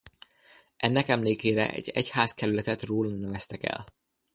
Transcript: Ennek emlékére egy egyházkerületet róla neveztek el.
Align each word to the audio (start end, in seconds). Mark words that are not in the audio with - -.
Ennek 0.77 1.07
emlékére 1.09 1.69
egy 1.71 1.89
egyházkerületet 1.89 2.81
róla 2.81 3.09
neveztek 3.09 3.63
el. 3.63 3.85